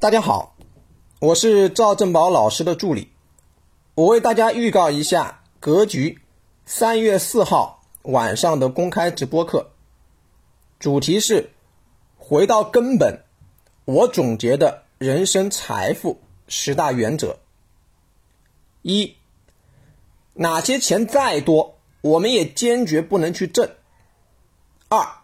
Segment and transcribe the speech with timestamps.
[0.00, 0.54] 大家好，
[1.18, 3.10] 我是赵正宝老师的助理，
[3.96, 6.20] 我为大家预告一下格局
[6.64, 9.72] 三月四号晚上的公开直播课，
[10.78, 11.50] 主题是
[12.16, 13.24] 回到根本，
[13.86, 17.40] 我总结的人生财富十大原则。
[18.82, 19.16] 一，
[20.34, 23.68] 哪些钱再多，我们也坚决不能去挣。
[24.88, 25.22] 二，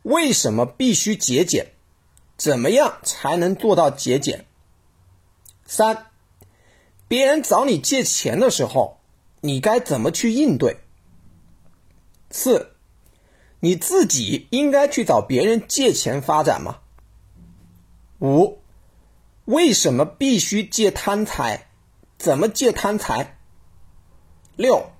[0.00, 1.74] 为什么必须节俭？
[2.42, 4.46] 怎么样才能做到节俭？
[5.64, 6.06] 三，
[7.06, 8.98] 别人找你借钱的时候，
[9.42, 10.78] 你该怎么去应对？
[12.32, 12.74] 四，
[13.60, 16.80] 你自己应该去找别人借钱发展吗？
[18.18, 18.58] 五，
[19.44, 21.68] 为什么必须借贪财？
[22.18, 23.38] 怎么借贪财？
[24.56, 24.90] 六，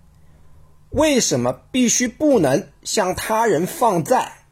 [0.91, 4.45] 为什么必须不能向他人放债？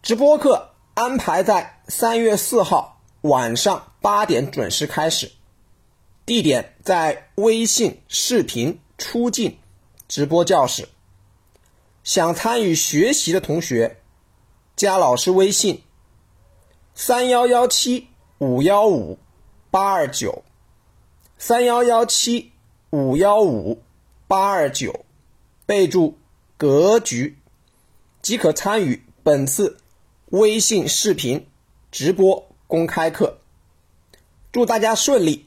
[0.00, 0.75] 直播课。
[0.96, 5.30] 安排在三月四号晚上八点准时开始，
[6.24, 9.58] 地点在微信视频出镜
[10.08, 10.88] 直播教室。
[12.02, 13.98] 想参与学习的同学，
[14.74, 15.82] 加老师微信：
[16.94, 18.08] 三幺幺七
[18.38, 19.18] 五幺五
[19.70, 20.44] 八二九，
[21.36, 22.52] 三幺幺七
[22.88, 23.82] 五幺五
[24.26, 25.04] 八二九，
[25.66, 26.16] 备注
[26.56, 27.36] “格局”，
[28.22, 29.76] 即可参与本次。
[30.30, 31.46] 微信视频
[31.92, 33.38] 直播公开课，
[34.50, 35.46] 祝大家顺利，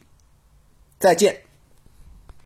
[0.97, 1.43] 再见。